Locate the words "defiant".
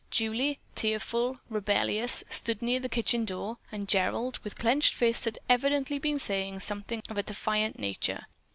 7.21-7.77